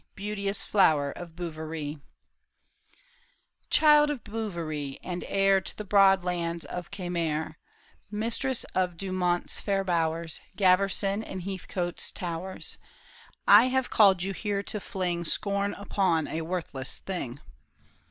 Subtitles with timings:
[0.15, 1.99] Beauteous flower of Bouverie!"
[3.77, 7.53] Child of Bouverie, and heir To the broad lands of Quemair;
[8.09, 12.79] Mistress of Dumont's fair bowers, Gaverson and Heathcote's towers;
[13.47, 17.39] I have called you here to fling Scorn upon a worthless thing."